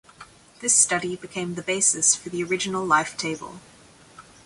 [0.61, 3.59] This study became the basis for the original life table.